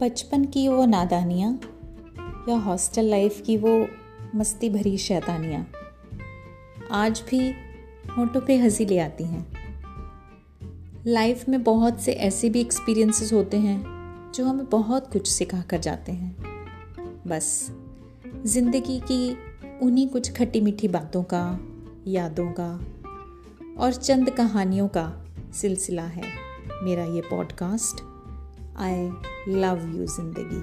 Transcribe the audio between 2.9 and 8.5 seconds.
life की वो मस्ती भरी शैतानियाँ, आज भी होठों